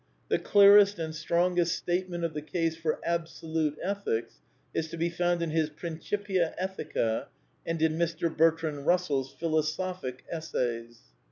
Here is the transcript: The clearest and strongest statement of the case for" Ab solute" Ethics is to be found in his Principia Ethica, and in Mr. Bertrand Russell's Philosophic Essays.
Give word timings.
The 0.29 0.39
clearest 0.39 0.97
and 0.97 1.13
strongest 1.13 1.75
statement 1.75 2.23
of 2.23 2.33
the 2.33 2.41
case 2.41 2.75
for" 2.75 2.99
Ab 3.05 3.25
solute" 3.25 3.75
Ethics 3.83 4.39
is 4.73 4.87
to 4.87 4.97
be 4.97 5.11
found 5.11 5.43
in 5.43 5.51
his 5.51 5.69
Principia 5.69 6.55
Ethica, 6.59 7.27
and 7.67 7.79
in 7.83 7.99
Mr. 7.99 8.35
Bertrand 8.35 8.87
Russell's 8.87 9.31
Philosophic 9.31 10.23
Essays. 10.27 11.01